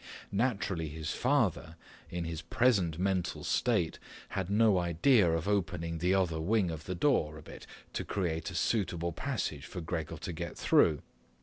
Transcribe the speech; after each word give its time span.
Naturally 0.31 0.89
his 0.89 1.11
father, 1.11 1.75
in 2.09 2.23
his 2.25 2.41
present 2.41 2.97
mental 2.97 3.43
state, 3.43 3.99
had 4.29 4.49
no 4.49 4.79
idea 4.79 5.31
of 5.31 5.47
opening 5.47 5.99
the 5.99 6.15
other 6.15 6.41
wing 6.41 6.71
of 6.71 6.85
the 6.85 6.95
door 6.95 7.37
a 7.37 7.43
bit 7.43 7.67
to 7.93 8.03
create 8.03 8.49
a 8.49 8.55
suitable 8.55 9.11
passage 9.13 9.67
for 9.67 9.79
Gregor 9.79 10.17
to 10.17 10.33
get 10.33 10.57
through. 10.57 11.03